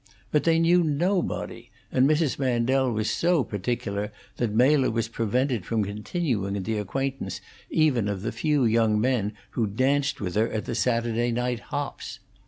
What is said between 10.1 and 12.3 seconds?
with her at the Saturday night hops.